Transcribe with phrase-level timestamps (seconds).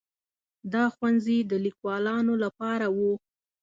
[0.73, 3.13] دا ښوونځي د لیکوالانو لپاره وو.